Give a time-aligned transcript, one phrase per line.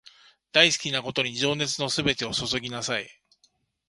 [0.51, 3.07] 大好きなことに情熱のすべてを注ぎなさい